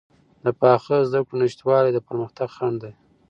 [0.43, 2.93] د پاخه زده کړو نشتوالی د پرمختګ خنډ دی.